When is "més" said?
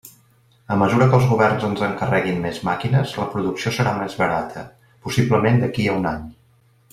2.45-2.61, 4.01-4.17